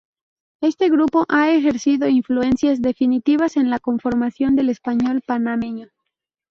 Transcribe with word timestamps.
Este 0.61 0.89
grupo 0.89 1.25
ha 1.29 1.51
ejercido 1.51 2.07
influencias 2.09 2.81
definitivas 2.81 3.55
en 3.55 3.69
la 3.69 3.77
conformación 3.77 4.55
del 4.55 4.69
español 4.69 5.21
panameño. 5.23 5.89